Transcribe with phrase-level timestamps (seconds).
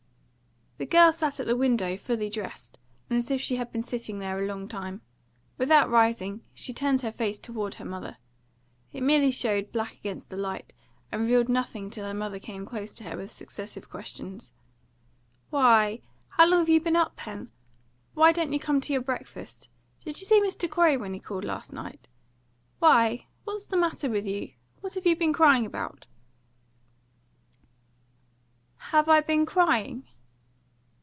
[0.77, 4.17] The girl sat at the window, fully dressed, and as if she had been sitting
[4.17, 5.01] there a long time.
[5.59, 8.17] Without rising, she turned her face towards her mother.
[8.91, 10.73] It merely showed black against the light,
[11.11, 14.53] and revealed nothing till her mother came close to her with successive questions.
[15.51, 17.51] "Why, how long have you been up, Pen?
[18.15, 19.69] Why don't you come to your breakfast?
[20.03, 20.67] Did you see Mr.
[20.67, 22.07] Corey when he called last night?
[22.79, 24.53] Why, what's the matter with you?
[24.79, 26.07] What have you been crying about?"
[28.89, 30.07] "Have I been crying?"